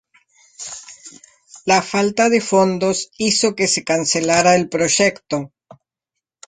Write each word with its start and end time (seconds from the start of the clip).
La 1.65 1.83
falta 1.83 2.29
de 2.29 2.41
fondos 2.41 3.11
hizo 3.19 3.53
que 3.55 3.67
se 3.67 3.83
cancelara 3.83 4.55
el 4.55 4.67
proyecto. 4.67 5.53